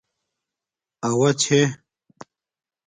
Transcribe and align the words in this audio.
اوݳ 1.07 1.29
چھݺ. 1.41 1.61